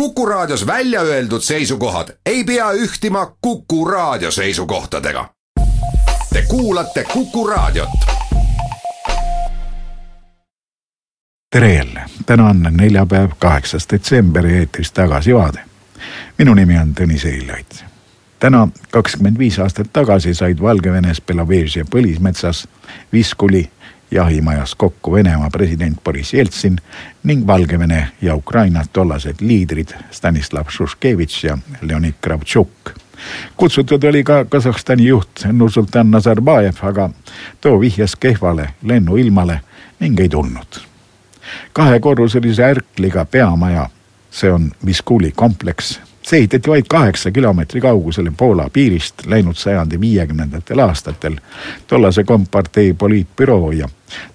Kuku 0.00 0.26
Raadios 0.26 0.66
välja 0.66 1.00
öeldud 1.00 1.40
seisukohad 1.40 2.08
ei 2.26 2.44
pea 2.44 2.72
ühtima 2.72 3.36
Kuku 3.40 3.84
Raadio 3.84 4.30
seisukohtadega. 4.30 5.30
Te 6.32 6.42
kuulate 6.48 7.04
Kuku 7.04 7.46
Raadiot. 7.46 7.88
tere 11.50 11.74
jälle, 11.74 12.00
täna 12.26 12.48
on 12.48 12.66
neljapäev, 12.70 13.30
kaheksas 13.38 13.86
detsember 13.92 14.46
ja 14.46 14.58
eetris 14.58 14.92
Tagasivaade. 14.92 15.60
minu 16.38 16.54
nimi 16.54 16.78
on 16.78 16.94
Tõnis 17.00 17.26
Eilait. 17.26 17.84
täna 18.38 18.68
kakskümmend 18.90 19.38
viis 19.38 19.58
aastat 19.58 19.86
tagasi 19.92 20.34
said 20.34 20.60
Valgevenes 20.60 21.20
Belovežia 21.20 21.84
põlismetsas 21.84 22.68
Viskuli 23.12 23.70
jahimajas 24.10 24.74
kokku 24.74 25.12
Venemaa 25.12 25.50
president 25.50 26.04
Boriss 26.04 26.34
Jeltsin 26.34 26.76
ning 27.22 27.46
Valgevene 27.46 28.08
ja 28.22 28.34
Ukraina 28.34 28.84
tollased 28.92 29.34
liidrid 29.40 29.88
Stanislav 30.10 30.64
Šuškevitš 30.68 31.44
ja 31.44 31.58
Leonid 31.80 32.14
Kravtšuk. 32.20 32.90
kutsutud 33.56 34.04
oli 34.04 34.24
ka 34.24 34.44
Kasahstani 34.44 35.06
juht 35.06 35.44
Nursultan 35.52 36.10
Nazarbajev, 36.10 36.74
aga 36.82 37.10
too 37.60 37.80
vihjas 37.80 38.16
kehvale 38.16 38.68
lennuilmale 38.82 39.60
ning 40.00 40.20
ei 40.20 40.28
tulnud. 40.28 40.80
kahekorruselise 41.72 42.64
ärkliga 42.64 43.24
peamaja, 43.24 43.88
see 44.30 44.52
on 44.52 44.72
Viskuli 44.86 45.32
kompleks 45.36 46.00
see 46.26 46.38
ehitati 46.38 46.70
vaid 46.70 46.84
kaheksa 46.88 47.30
kilomeetri 47.30 47.80
kaugusele 47.80 48.32
Poola 48.36 48.70
piirist 48.72 49.26
läinud 49.26 49.54
sajandi 49.54 50.00
viiekümnendatel 50.00 50.78
aastatel 50.78 51.36
tollase 51.86 52.24
kompartei 52.24 52.94
poliitbüroo 52.94 53.72
ja 53.72 53.88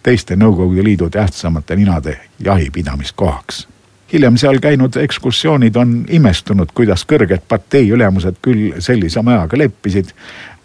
teiste 0.03 0.35
Nõukogude 0.35 0.83
Liidu 0.83 1.09
tähtsamate 1.09 1.75
ninade 1.75 2.19
jahipidamiskohaks. 2.39 3.67
hiljem 4.13 4.37
seal 4.37 4.59
käinud 4.59 4.95
ekskursioonid 4.95 5.75
on 5.75 6.05
imestunud, 6.09 6.71
kuidas 6.73 7.05
kõrged 7.05 7.43
partei 7.47 7.89
ülemused 7.89 8.39
küll 8.41 8.73
sellise 8.79 9.21
majaga 9.21 9.57
leppisid, 9.57 10.11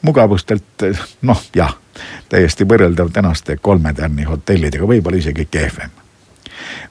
mugavustelt 0.03 0.87
noh 1.23 1.43
jah, 1.55 1.77
täiesti 2.29 2.65
võrreldav 2.65 3.11
tänaste 3.11 3.57
kolme 3.57 3.95
tärni 3.95 4.23
hotellidega, 4.23 4.87
võib-olla 4.87 5.17
isegi 5.19 5.49
kehvem 5.51 6.06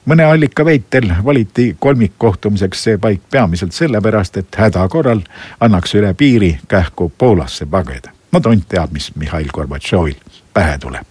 mõne 0.06 0.24
allika 0.24 0.64
veitel 0.64 1.12
valiti 1.24 1.76
kolmikkohtumiseks 1.78 2.82
see 2.82 2.98
paik 2.98 3.20
peamiselt 3.30 3.72
sellepärast, 3.72 4.36
et 4.36 4.58
häda 4.58 4.88
korral 4.88 5.20
annaks 5.60 5.94
üle 5.94 6.14
piiri 6.14 6.58
kähku 6.68 7.12
Poolasse 7.18 7.66
pageda. 7.66 8.10
no 8.32 8.40
tont 8.40 8.68
teab, 8.68 8.92
mis 8.92 9.12
Mihhail 9.16 9.48
Gorbatšovil 9.52 10.16
pähe 10.54 10.78
tuleb. 10.78 11.06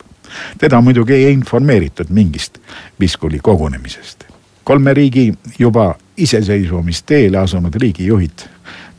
teda 0.57 0.81
muidugi 0.81 1.13
ei 1.13 1.33
informeeritud 1.33 2.09
mingist 2.09 2.57
Viskuli 2.99 3.39
kogunemisest. 3.39 4.25
kolme 4.63 4.93
riigi 4.93 5.33
juba 5.59 5.95
iseseisvumisteele 6.17 7.37
asunud 7.37 7.75
riigijuhid 7.75 8.47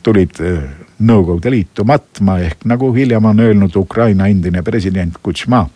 tulid 0.03 0.39
Nõukogude 0.99 1.51
Liitu 1.51 1.83
matma 1.85 2.39
ehk 2.41 2.63
nagu 2.65 2.89
hiljem 2.93 3.25
on 3.25 3.39
öelnud 3.39 3.75
Ukraina 3.75 4.27
endine 4.27 4.63
president 4.63 5.13
Kutšma, 5.23 5.67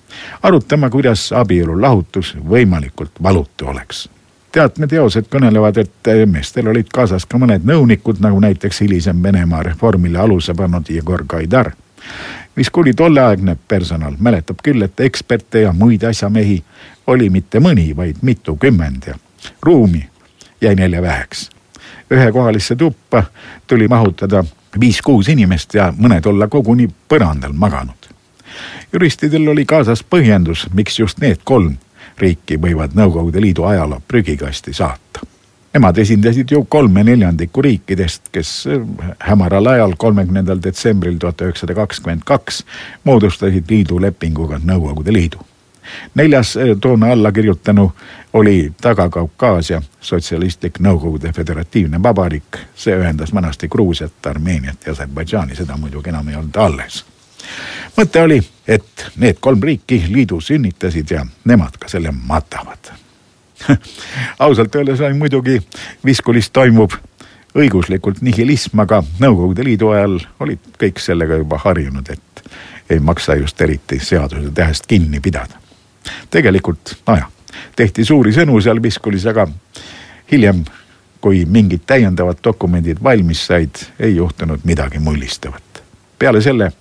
arutama, 0.42 0.90
kuidas 0.90 1.32
abielu 1.32 1.82
lahutus 1.82 2.36
võimalikult 2.50 3.22
valutu 3.24 3.68
oleks. 3.68 4.10
teatmeteosed 4.52 5.26
kõnelevad, 5.30 5.78
et 5.78 6.10
meestel 6.26 6.68
olid 6.68 6.90
kaasas 6.94 7.26
ka 7.26 7.38
mõned 7.38 7.64
nõunikud, 7.64 8.20
nagu 8.20 8.40
näiteks 8.40 8.82
hilisem 8.82 9.24
Venemaa 9.24 9.64
reformile 9.64 10.20
aluse 10.20 10.54
pannud 10.54 10.90
Jegor 10.90 11.24
Gaidar. 11.28 11.72
mis 12.56 12.70
kuni 12.70 12.94
tolleaegne 12.94 13.58
personal 13.68 14.16
mäletab 14.20 14.58
küll, 14.64 14.82
et 14.82 15.00
eksperte 15.00 15.62
ja 15.62 15.74
muid 15.74 16.04
asjamehi 16.04 16.64
oli 17.08 17.30
mitte 17.30 17.60
mõni, 17.60 17.96
vaid 17.96 18.16
mitukümmend 18.22 19.04
ja 19.08 19.16
ruumi 19.62 20.10
jäi 20.62 20.76
neile 20.76 21.02
väheks 21.02 21.50
ühekohalisse 22.12 22.76
tuppa 22.76 23.24
tuli 23.68 23.88
mahutada 23.88 24.44
viis-kuus 24.80 25.30
inimest 25.30 25.74
ja 25.74 25.92
mõned 25.98 26.26
olla 26.26 26.48
koguni 26.48 26.88
põrandal 27.10 27.54
maganud. 27.54 28.10
juristidel 28.94 29.48
oli 29.48 29.66
kaasas 29.66 30.04
põhjendus, 30.04 30.68
miks 30.74 31.00
just 31.00 31.20
need 31.20 31.40
kolm 31.44 31.78
riiki 32.18 32.58
võivad 32.58 32.96
Nõukogude 32.96 33.42
Liidu 33.42 33.64
ajaloo 33.64 34.02
prügikasti 34.08 34.74
saata. 34.74 35.22
Nemad 35.74 35.98
esindasid 35.98 36.52
ju 36.52 36.66
kolme 36.66 37.04
neljandikku 37.04 37.62
riikidest, 37.62 38.28
kes 38.32 38.68
hämaral 39.20 39.68
ajal, 39.72 39.96
kolmekümnendal 39.98 40.60
detsembril 40.64 41.16
tuhat 41.20 41.42
üheksasada 41.42 41.76
kakskümmend 41.76 42.28
kaks 42.28 42.66
moodustasid 43.04 43.72
liidu 43.72 44.02
lepinguga 44.02 44.60
Nõukogude 44.60 45.14
Liidu 45.16 45.51
neljas 46.16 46.58
toona 46.82 47.12
allakirjutanu 47.12 47.92
oli 48.34 48.74
Taga-Kaukaasia 48.82 49.82
Sotsialistlik 50.02 50.80
Nõukogude 50.80 51.34
Föderatiivne 51.34 52.04
Vabariik. 52.04 52.58
see 52.76 52.96
ühendas 52.96 53.34
vanasti 53.34 53.68
Gruusiat, 53.68 54.26
Armeeniat 54.26 54.86
ja 54.86 54.92
Aserbaidžaani, 54.92 55.56
seda 55.56 55.78
muidugi 55.78 56.10
enam 56.10 56.28
ei 56.28 56.36
olnud 56.36 56.56
alles. 56.56 57.06
mõte 57.98 58.22
oli, 58.22 58.42
et 58.68 59.06
need 59.18 59.38
kolm 59.40 59.64
riiki 59.64 60.06
liidu 60.10 60.42
sünnitasid 60.42 61.12
ja 61.12 61.26
nemad 61.46 61.78
ka 61.80 61.88
selle 61.88 62.12
matavad 62.12 62.92
ausalt 64.40 64.76
öeldes 64.76 65.02
oli 65.02 65.14
muidugi 65.14 65.62
Viskulis 66.06 66.50
toimuv 66.50 66.98
õiguslikult 67.56 68.22
nihilism, 68.22 68.80
aga 68.80 69.04
Nõukogude 69.20 69.66
Liidu 69.68 69.92
ajal 69.96 70.20
olid 70.40 70.60
kõik 70.80 71.02
sellega 71.04 71.42
juba 71.42 71.60
harjunud, 71.66 72.10
et 72.10 72.44
ei 72.90 73.00
maksa 73.00 73.36
just 73.36 73.62
eriti 73.62 74.00
seaduse 74.00 74.52
tähest 74.56 74.88
kinni 74.88 75.20
pidada 75.20 75.61
tegelikult 76.32 76.96
nojah, 77.08 77.30
tehti 77.76 78.06
suuri 78.06 78.34
sõnu 78.36 78.62
seal 78.62 78.82
Viskulis, 78.84 79.26
aga 79.28 79.48
hiljem, 80.32 80.64
kui 81.22 81.46
mingid 81.46 81.84
täiendavad 81.88 82.40
dokumendid 82.44 83.04
valmis 83.04 83.46
said, 83.46 83.84
ei 84.00 84.16
juhtunud 84.16 84.64
midagi 84.64 85.00
mullistavat. 85.00 85.84
peale 86.20 86.42
selle 86.42 86.72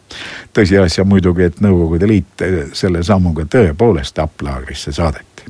tõsiasja 0.52 1.04
muidugi, 1.04 1.42
et 1.42 1.60
Nõukogude 1.60 2.08
Liit 2.08 2.42
selle 2.72 3.02
sammuga 3.02 3.44
tõepoolest 3.44 4.14
tapplaagrisse 4.14 4.92
saadeti. 4.92 5.44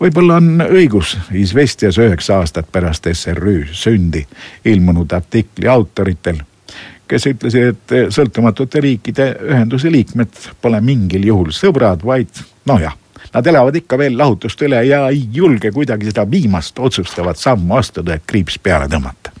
võib-olla 0.00 0.36
on 0.36 0.64
õigus 0.68 1.16
Izvestias 1.32 1.98
üheksa 1.98 2.38
aastat 2.38 2.72
pärast 2.72 3.06
SRÜ 3.12 3.66
sündi 3.72 4.26
ilmunud 4.64 5.12
artikli 5.12 5.68
autoritel 5.68 6.42
kes 7.12 7.26
ütlesid, 7.28 7.74
et 7.74 7.92
sõltumatute 8.14 8.80
riikide 8.80 9.26
ühenduse 9.50 9.90
liikmed 9.92 10.32
pole 10.62 10.80
mingil 10.80 11.26
juhul 11.28 11.50
sõbrad, 11.52 12.04
vaid 12.04 12.30
nojah, 12.66 12.96
nad 13.34 13.46
elavad 13.46 13.76
ikka 13.76 13.98
veel 13.98 14.18
lahutust 14.18 14.62
üle 14.62 14.82
ja 14.86 15.06
ei 15.08 15.26
julge 15.32 15.72
kuidagi 15.72 16.10
seda 16.10 16.26
viimast 16.30 16.78
otsustavat 16.78 17.36
sammu 17.38 17.76
astuda, 17.78 18.14
et 18.14 18.26
kriips 18.26 18.58
peale 18.58 18.88
tõmmata. 18.88 19.32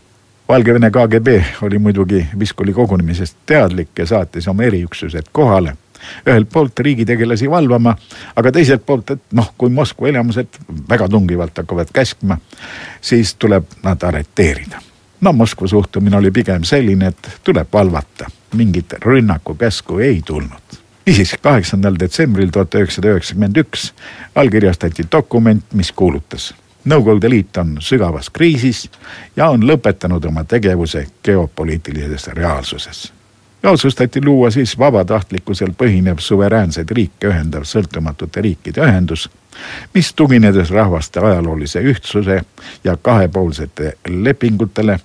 Valgevene 0.48 0.90
KGB 0.90 1.38
oli 1.62 1.78
muidugi 1.78 2.26
Viskuli 2.38 2.72
kogunemisest 2.72 3.36
teadlik 3.46 3.98
ja 3.98 4.06
saatis 4.06 4.48
oma 4.48 4.68
eriüksused 4.68 5.32
kohale 5.32 5.76
ühelt 6.26 6.48
poolt 6.50 6.80
riigitegelasi 6.82 7.50
valvama, 7.50 7.94
aga 8.36 8.52
teiselt 8.52 8.82
poolt, 8.86 9.10
et 9.14 9.20
noh, 9.38 9.52
kui 9.58 9.70
Moskva 9.70 10.10
elamused 10.10 10.58
väga 10.90 11.06
tungivalt 11.08 11.62
hakkavad 11.62 11.94
käskma, 11.94 12.40
siis 13.00 13.36
tuleb 13.38 13.78
nad 13.86 14.02
arreteerida 14.02 14.82
no 15.22 15.32
Moskva 15.32 15.66
suhtumine 15.66 16.16
oli 16.16 16.30
pigem 16.30 16.64
selline, 16.64 17.06
et 17.06 17.30
tuleb 17.44 17.68
valvata, 17.72 18.26
mingit 18.54 18.92
rünnakukäsku 19.04 19.98
ei 19.98 20.22
tulnud. 20.26 20.71
Niisiis, 21.06 21.34
kaheksandal 21.42 21.96
detsembril 22.00 22.50
tuhat 22.52 22.74
üheksasada 22.74 23.14
üheksakümmend 23.14 23.56
üks 23.56 23.92
allkirjastati 24.34 25.06
dokument, 25.12 25.64
mis 25.72 25.92
kuulutas. 25.92 26.52
Nõukogude 26.84 27.30
Liit 27.30 27.56
on 27.56 27.76
sügavas 27.80 28.30
kriisis 28.30 28.88
ja 29.36 29.50
on 29.54 29.62
lõpetanud 29.66 30.24
oma 30.26 30.44
tegevuse 30.44 31.06
geopoliitilises 31.24 32.26
reaalsuses 32.34 33.12
ja 33.62 33.70
otsustati 33.70 34.24
luua 34.24 34.50
siis 34.50 34.78
vabatahtlikkusel 34.78 35.70
põhinev 35.82 36.18
suveräänseid 36.18 36.90
riike 36.90 37.28
ühendav 37.28 37.64
sõltumatute 37.64 38.42
riikide 38.42 38.82
ühendus, 38.82 39.28
mis 39.94 40.12
tuginedes 40.14 40.70
rahvaste 40.70 41.20
ajaloolise 41.20 41.80
ühtsuse 41.80 42.42
ja 42.84 42.96
kahepoolsete 42.96 43.92
lepingutele 44.08 44.98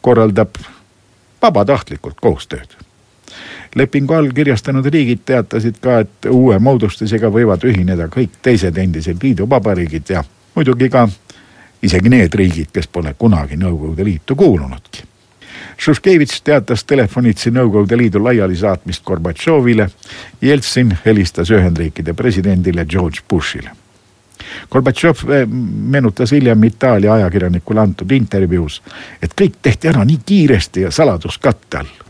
korraldab 0.00 0.56
vabatahtlikult 1.42 2.20
koostööd. 2.20 2.89
Lepingu 3.74 4.14
allkirjastanud 4.14 4.86
riigid 4.86 5.24
teatasid 5.26 5.78
ka, 5.80 6.00
et 6.04 6.30
uue 6.30 6.58
moodustisega 6.58 7.30
võivad 7.30 7.64
ühineda 7.64 8.08
kõik 8.10 8.40
teised 8.42 8.78
endised 8.78 9.22
liiduvabariigid 9.22 10.10
ja 10.10 10.24
muidugi 10.54 10.90
ka 10.90 11.06
isegi 11.82 12.12
need 12.12 12.34
riigid, 12.34 12.72
kes 12.72 12.88
pole 12.88 13.14
kunagi 13.18 13.56
Nõukogude 13.56 14.04
Liitu 14.04 14.36
kuulunudki. 14.36 15.04
Šuškevitš 15.80 16.40
teatas 16.44 16.84
telefonitsi 16.84 17.50
Nõukogude 17.50 17.96
Liidu 17.98 18.24
laialisaatmist 18.24 19.04
Gorbatšovile, 19.04 19.88
Jeltsin 20.42 20.96
helistas 21.04 21.50
Ühendriikide 21.50 22.14
presidendile 22.14 22.84
George 22.84 23.24
Bushile 23.28 23.70
Gorbatšov 24.70 25.30
eh, 25.30 25.46
meenutas 25.46 26.32
hiljem 26.32 26.64
Itaalia 26.64 27.14
ajakirjanikule 27.14 27.80
antud 27.80 28.10
intervjuus, 28.10 28.82
et 29.22 29.34
kõik 29.36 29.60
tehti 29.62 29.90
ära 29.90 30.04
nii 30.04 30.20
kiiresti 30.26 30.86
ja 30.86 30.90
saladuskatte 30.94 31.82
all. 31.82 32.09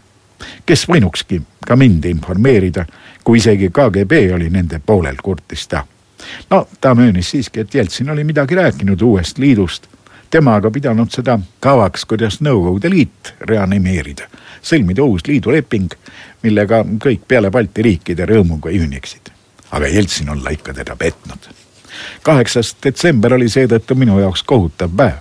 Kes 0.67 0.87
võinukski 0.89 1.41
ka 1.67 1.77
mind 1.77 2.05
informeerida, 2.05 2.85
kui 3.25 3.39
isegi 3.39 3.71
KGB 3.71 4.13
oli 4.35 4.51
nende 4.51 4.81
poolel, 4.87 5.17
kurtis 5.23 5.69
ta. 5.69 5.85
no 6.51 6.67
ta 6.81 6.95
möönis 6.95 7.31
siiski, 7.31 7.61
et 7.61 7.75
Jeltsin 7.75 8.11
oli 8.11 8.25
midagi 8.25 8.55
rääkinud 8.55 9.03
uuest 9.03 9.39
liidust. 9.39 9.87
tema 10.31 10.55
aga 10.55 10.71
pidanud 10.71 11.11
seda 11.11 11.39
kavaks, 11.61 12.05
kuidas 12.05 12.41
Nõukogude 12.41 12.91
Liit 12.91 13.35
reanimeerida, 13.41 14.29
sõlmida 14.63 15.03
uus 15.03 15.27
liiduleping, 15.27 15.91
millega 16.43 16.85
kõik 17.05 17.27
peale 17.29 17.51
Balti 17.51 17.83
riikide 17.83 18.27
rõõmuga 18.27 18.71
ühineksid. 18.71 19.31
aga 19.71 19.87
Jeltsin 19.87 20.31
olla 20.31 20.51
ikka 20.51 20.75
teda 20.75 20.97
petnud. 20.97 21.51
kaheksas 22.23 22.77
detsember 22.83 23.35
oli 23.35 23.49
seetõttu 23.49 23.95
minu 23.95 24.21
jaoks 24.21 24.43
kohutav 24.43 24.91
päev. 24.97 25.19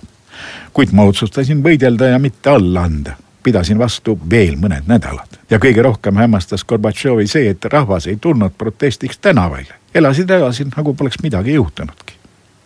kuid 0.72 0.92
ma 0.92 1.02
otsustasin 1.02 1.62
võidelda 1.62 2.04
ja 2.04 2.18
mitte 2.18 2.50
alla 2.50 2.82
anda 2.82 3.16
pidasin 3.42 3.78
vastu 3.78 4.18
veel 4.30 4.56
mõned 4.60 4.86
nädalad 4.86 5.38
ja 5.50 5.58
kõige 5.58 5.82
rohkem 5.82 6.16
hämmastas 6.16 6.64
Gorbatšovi 6.64 7.26
see, 7.26 7.50
et 7.50 7.64
rahvas 7.64 8.06
ei 8.06 8.16
tulnud 8.16 8.52
protestiks 8.58 9.18
tänavale. 9.18 9.74
elasid 9.94 10.30
edasi 10.30 10.64
nagu 10.76 10.94
poleks 10.94 11.22
midagi 11.22 11.54
juhtunudki. 11.54 12.14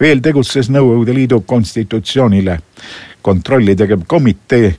veel 0.00 0.20
tegutses 0.20 0.70
Nõukogude 0.70 1.14
Liidu 1.14 1.40
konstitutsioonile 1.40 2.58
kontrolli 3.24 3.76
tegev 3.76 4.00
komitee, 4.06 4.74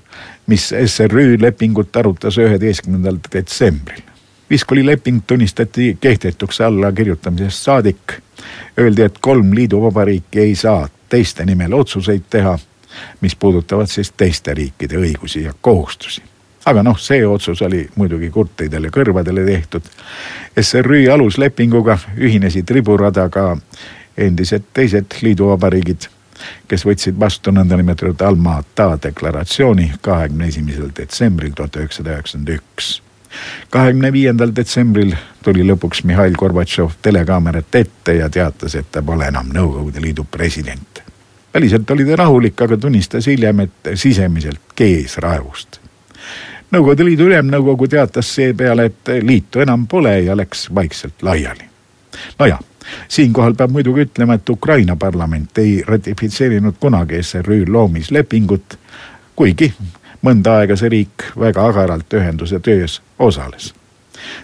mis 0.47 0.69
SRÜ 0.86 1.38
lepingut 1.42 1.97
arutas 1.97 2.38
üheteistkümnendal 2.38 3.18
detsembril. 3.33 4.03
Viskoli 4.50 4.86
leping 4.86 5.24
tunnistati 5.27 5.97
kehtetuks 6.01 6.62
allakirjutamisest 6.62 7.63
saadik. 7.63 8.19
Öeldi, 8.80 9.01
et 9.01 9.18
kolm 9.21 9.56
liiduvabariiki 9.56 10.39
ei 10.39 10.56
saa 10.56 10.86
teiste 11.09 11.45
nimel 11.45 11.74
otsuseid 11.74 12.27
teha 12.30 12.57
mis 13.21 13.36
puudutavad 13.36 13.88
siis 13.88 14.12
teiste 14.18 14.53
riikide 14.53 14.97
õigusi 14.97 15.44
ja 15.44 15.53
kohustusi. 15.62 16.21
aga 16.65 16.83
noh, 16.83 16.97
see 17.00 17.27
otsus 17.27 17.62
oli 17.62 17.83
muidugi 17.95 18.30
kurtidele 18.30 18.89
kõrvadele 18.89 19.45
tehtud. 19.45 19.83
SRÜ 20.62 21.12
aluslepinguga 21.13 21.97
ühinesid 22.18 22.69
riburadaga 22.69 23.57
endised 24.18 24.63
teised 24.74 25.19
liiduvabariigid, 25.21 26.07
kes 26.68 26.86
võtsid 26.86 27.19
vastu 27.19 27.51
nõndanimetatud 27.51 28.21
Alma-Ata 28.21 28.97
deklaratsiooni 29.03 29.92
kahekümne 30.01 30.47
esimesel 30.47 30.89
detsembril 30.97 31.53
tuhat 31.53 31.75
üheksasada 31.75 32.18
üheksakümmend 32.18 32.56
üks 32.57 32.95
kahekümne 33.69 34.13
viiendal 34.13 34.56
detsembril 34.56 35.15
tuli 35.44 35.65
lõpuks 35.68 36.03
Mihhail 36.03 36.36
Gorbatšov 36.39 37.00
telekaamerat 37.01 37.75
ette 37.75 38.19
ja 38.19 38.30
teatas, 38.30 38.75
et 38.75 38.92
ta 38.92 39.03
pole 39.03 39.27
enam 39.27 39.51
Nõukogude 39.53 40.01
Liidu 40.01 40.27
president 40.31 41.05
väliselt 41.56 41.92
oli 41.92 42.06
ta 42.06 42.16
rahulik, 42.16 42.62
aga 42.62 42.78
tunnistas 42.78 43.28
hiljem, 43.28 43.60
et 43.60 43.92
sisemiselt 43.96 44.75
kees 44.75 45.18
raevust. 45.18 45.80
Nõukogude 46.72 47.06
Liidu 47.06 47.30
Ülemnõukogu 47.30 47.88
teatas 47.88 48.34
seepeale, 48.36 48.90
et 48.90 49.12
liitu 49.22 49.62
enam 49.63 49.88
pole 49.88 50.19
ja 50.22 50.36
läks 50.38 50.68
vaikselt 50.75 51.24
laiali. 51.24 51.69
nojah, 52.40 52.60
siinkohal 53.07 53.54
peab 53.54 53.72
muidugi 53.72 54.02
ütlema, 54.02 54.34
et 54.34 54.50
Ukraina 54.50 54.96
parlament 54.96 55.57
ei 55.57 55.84
ratifitseerinud 55.88 56.75
kunagi 56.80 57.24
SRÜ 57.24 57.66
loomislepingut, 57.68 58.80
kuigi 59.36 59.74
mõnda 60.22 60.60
aega 60.60 60.75
see 60.75 60.90
riik 60.90 61.31
väga 61.40 61.68
agaralt 61.68 62.13
ühenduse 62.13 62.60
töös 62.60 63.02
osales 63.19 63.75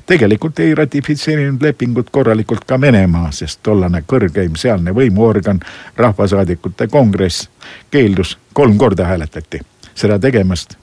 tegelikult 0.06 0.60
ei 0.60 0.76
ratifitseerinud 0.76 1.62
lepingut 1.62 2.10
korralikult 2.10 2.66
ka 2.66 2.82
Venemaa, 2.82 3.32
sest 3.32 3.60
tollane 3.64 4.04
kõrgeim 4.08 4.56
sealne 4.56 4.94
võimuorgan, 4.96 5.60
Rahvasaadikute 5.98 6.88
Kongress, 6.88 7.50
keeldus, 7.92 8.38
kolm 8.54 8.78
korda 8.78 9.06
hääletati 9.06 9.62
seda 9.96 10.20
tegemast. 10.20 10.78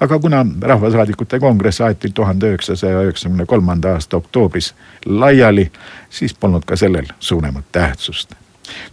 aga 0.00 0.18
kuna 0.18 0.46
Rahvasaadikute 0.60 1.40
Kongress 1.40 1.80
aeti 1.80 2.10
tuhande 2.14 2.46
üheksasaja 2.46 3.02
üheksakümne 3.02 3.46
kolmanda 3.46 3.92
aasta 3.92 4.16
oktoobris 4.16 4.74
laiali, 5.06 5.70
siis 6.10 6.34
polnud 6.34 6.64
ka 6.64 6.76
sellel 6.76 7.06
suuremat 7.20 7.64
tähtsust 7.72 8.34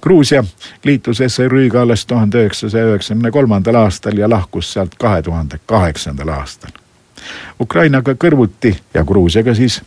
Gruusia 0.01 0.43
liitus 0.83 1.17
SRÜ-ga 1.27 1.81
alles 1.81 2.05
tuhande 2.05 2.37
üheksasaja 2.37 2.85
üheksakümne 2.85 3.31
kolmandal 3.31 3.75
aastal 3.75 4.17
ja 4.17 4.29
lahkus 4.29 4.73
sealt 4.73 4.95
kahe 4.99 5.21
tuhande 5.21 5.59
kaheksandal 5.65 6.27
aastal. 6.27 6.71
Ukrainaga 7.61 8.15
kõrvuti 8.15 8.75
ja 8.93 9.03
Gruusiaga 9.03 9.55
siis 9.55 9.81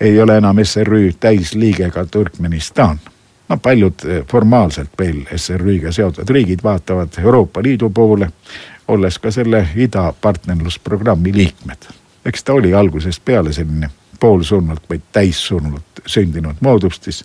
ei 0.00 0.20
ole 0.20 0.36
enam 0.36 0.56
SRÜ 0.64 1.12
täisliige 1.20 1.90
ka 1.90 2.06
Turkmenistan. 2.06 3.00
no 3.48 3.56
paljud 3.56 3.94
eh, 4.04 4.24
formaalselt 4.26 4.90
veel 4.98 5.22
SRÜ-ga 5.36 5.92
seotud 5.92 6.28
riigid 6.30 6.60
vaatavad 6.62 7.08
Euroopa 7.18 7.62
Liidu 7.62 7.90
poole, 7.90 8.30
olles 8.88 9.18
ka 9.18 9.30
selle 9.30 9.68
idapartnerlusprogrammi 9.76 11.32
liikmed. 11.34 11.88
eks 12.24 12.44
ta 12.44 12.52
oli 12.52 12.74
algusest 12.74 13.24
peale 13.24 13.52
selline 13.52 13.90
poolsurnult 14.20 14.82
või 14.90 15.00
täissurnult 15.12 16.02
sündinud 16.06 16.56
moodustis. 16.60 17.24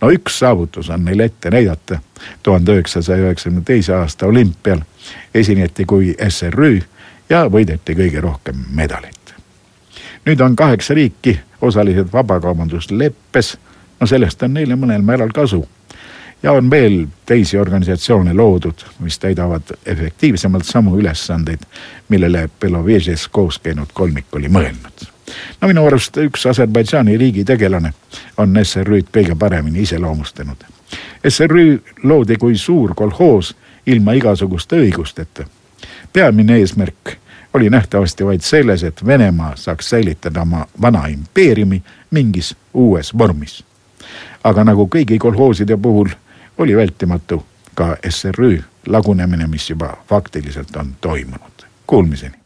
no 0.00 0.10
üks 0.10 0.38
saavutus 0.38 0.90
on 0.90 1.04
neil 1.04 1.20
ette 1.20 1.50
näidata. 1.50 1.98
tuhande 2.42 2.72
üheksasaja 2.72 3.22
üheksakümne 3.22 3.62
teise 3.64 3.94
aasta 3.94 4.26
olümpial 4.26 4.80
esineti 5.34 5.84
kui 5.84 6.14
SRÜ 6.28 6.80
ja 7.30 7.44
võideti 7.46 7.94
kõige 7.94 8.20
rohkem 8.20 8.64
medaleid. 8.74 9.14
nüüd 10.26 10.40
on 10.40 10.56
kaheksa 10.56 10.94
riiki 10.94 11.40
osalised 11.60 12.12
vabakaubandusleppes, 12.12 13.58
no 14.00 14.06
sellest 14.06 14.42
on 14.42 14.54
neile 14.54 14.76
mõnel 14.76 15.02
määral 15.02 15.30
kasu. 15.34 15.68
ja 16.42 16.52
on 16.52 16.70
veel 16.70 17.06
teisi 17.26 17.58
organisatsioone 17.58 18.34
loodud, 18.34 18.84
mis 18.98 19.18
täidavad 19.18 19.62
efektiivsemalt 19.86 20.64
samu 20.64 20.98
ülesandeid, 20.98 21.60
millele 22.08 22.48
Belovežes 22.60 23.28
koos 23.28 23.58
käinud 23.58 23.88
kolmik 23.94 24.26
oli 24.32 24.48
mõelnud. 24.48 25.06
no 25.60 25.68
minu 25.68 25.86
arust 25.86 26.16
üks 26.16 26.46
Aserbaidžaani 26.46 27.16
riigi 27.16 27.44
tegelane 27.44 27.92
on 28.36 28.56
SRÜ-d 28.62 29.08
kõige 29.12 29.38
paremini 29.38 29.82
iseloomustanud. 29.82 30.64
SRÜ 31.28 31.78
loodi 32.02 32.36
kui 32.36 32.56
suur 32.56 32.94
kolhoos 32.94 33.54
ilma 33.86 34.12
igasuguste 34.12 34.76
õigusteta 34.76 35.46
peamine 36.12 36.58
eesmärk 36.58 37.16
oli 37.54 37.70
nähtavasti 37.70 38.26
vaid 38.26 38.40
selles, 38.40 38.84
et 38.84 39.06
Venemaa 39.06 39.56
saaks 39.56 39.90
säilitada 39.90 40.42
oma 40.42 40.66
vana 40.80 41.06
impeeriumi 41.06 41.82
mingis 42.10 42.56
uues 42.74 43.18
vormis. 43.18 43.64
aga 44.44 44.64
nagu 44.64 44.88
kõigi 44.94 45.18
kolhooside 45.18 45.76
puhul 45.76 46.08
oli 46.58 46.76
vältimatu 46.76 47.46
ka 47.74 47.96
SRÜ 48.08 48.62
lagunemine, 48.86 49.46
mis 49.46 49.70
juba 49.70 49.96
faktiliselt 50.08 50.76
on 50.76 50.96
toimunud. 51.00 51.66
Kuulmiseni 51.86 52.39